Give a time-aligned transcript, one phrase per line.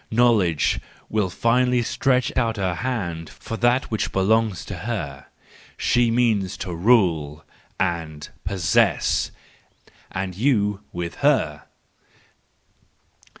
[0.09, 0.79] Knowledge
[1.09, 5.27] will finally stretch out her hand for that which belongs to her
[5.77, 7.45] :—she means to rule
[7.79, 9.29] and possess,
[10.11, 11.65] and you with her!